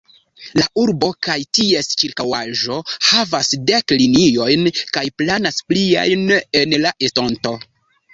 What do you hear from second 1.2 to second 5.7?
kaj ties ĉirkaŭaĵo havas dek liniojn kaj planas